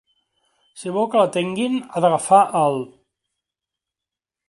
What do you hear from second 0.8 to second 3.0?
Si vol que l'atenguin, ha d'agafar el.